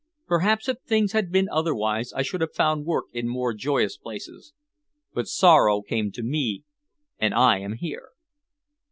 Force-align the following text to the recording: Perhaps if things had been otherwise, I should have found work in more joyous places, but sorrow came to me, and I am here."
Perhaps 0.25 0.67
if 0.67 0.77
things 0.83 1.11
had 1.11 1.31
been 1.31 1.47
otherwise, 1.51 2.11
I 2.11 2.23
should 2.23 2.41
have 2.41 2.55
found 2.55 2.87
work 2.87 3.05
in 3.13 3.27
more 3.27 3.53
joyous 3.53 3.97
places, 3.97 4.51
but 5.13 5.27
sorrow 5.27 5.83
came 5.83 6.11
to 6.13 6.23
me, 6.23 6.63
and 7.19 7.35
I 7.35 7.59
am 7.59 7.73
here." 7.73 8.09